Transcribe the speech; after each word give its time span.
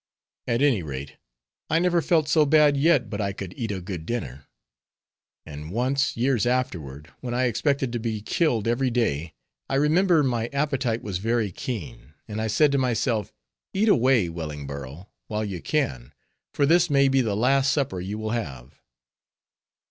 At 0.47 0.63
any 0.63 0.81
rate, 0.81 1.17
I 1.69 1.77
never 1.77 2.01
felt 2.01 2.27
so 2.27 2.43
bad 2.43 2.75
yet 2.75 3.07
but 3.07 3.21
I 3.21 3.33
could 3.33 3.53
eat 3.55 3.69
a 3.71 3.79
good 3.81 4.07
dinner. 4.07 4.47
And 5.45 5.69
once, 5.69 6.17
years 6.17 6.47
afterward, 6.47 7.13
when 7.19 7.35
I 7.35 7.43
expected 7.43 7.93
to 7.93 7.99
be 7.99 8.19
killed 8.23 8.67
every 8.67 8.89
day, 8.89 9.35
I 9.69 9.75
remember 9.75 10.23
my 10.23 10.47
appetite 10.47 11.03
was 11.03 11.19
very 11.19 11.51
keen, 11.51 12.15
and 12.27 12.41
I 12.41 12.47
said 12.47 12.71
to 12.71 12.79
myself, 12.79 13.31
"Eat 13.75 13.89
away, 13.89 14.27
Wellingborough, 14.27 15.07
while 15.27 15.45
you 15.45 15.61
can, 15.61 16.13
for 16.51 16.65
this 16.65 16.89
may 16.89 17.07
be 17.07 17.21
the 17.21 17.35
last 17.37 17.71
supper 17.71 17.99
you 17.99 18.17
will 18.17 18.31
have." 18.31 18.81